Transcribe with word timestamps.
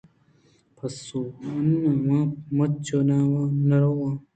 پسّو: 0.75 1.21
اِنّا، 1.47 1.91
من 2.05 2.27
مَچھ 2.55 2.91
ءَ 2.99 3.07
نہ 3.67 3.77
رو 3.83 3.91
آں 4.07 4.15